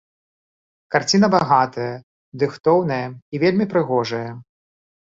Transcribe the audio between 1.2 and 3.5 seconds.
багатая, дыхтоўная і